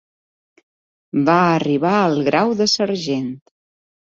[1.27, 3.31] Va arribar al grau de sergent.